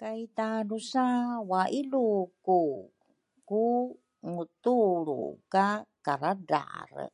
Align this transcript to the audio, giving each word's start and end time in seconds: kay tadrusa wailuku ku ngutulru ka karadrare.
kay 0.00 0.20
tadrusa 0.36 1.06
wailuku 1.50 2.60
ku 3.48 3.64
ngutulru 4.30 5.22
ka 5.52 5.68
karadrare. 6.04 7.06